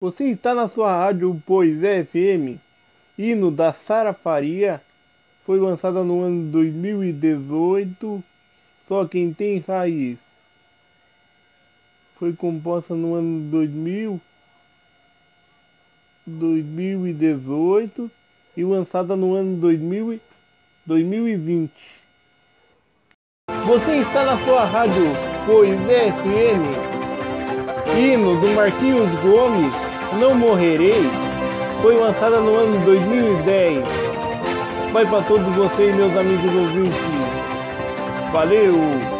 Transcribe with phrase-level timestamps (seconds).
[0.00, 2.60] Você está na sua rádio Poisé FM.
[3.18, 4.80] Hino da Sara Faria.
[5.44, 8.22] Foi lançada no ano 2018.
[8.86, 10.16] Só quem tem raiz.
[12.16, 14.20] Foi composta no ano 2000,
[16.24, 18.08] 2018
[18.56, 20.20] e lançada no ano 2000,
[20.86, 21.72] 2020.
[23.66, 25.02] Você está na sua rádio
[25.44, 26.98] Poisé FM.
[27.96, 31.02] Hino do Marquinhos Gomes, Não Morrerei,
[31.82, 33.84] foi lançada no ano 2010.
[34.92, 36.98] Vai para todos vocês, meus amigos ouvintes.
[38.32, 39.17] Valeu!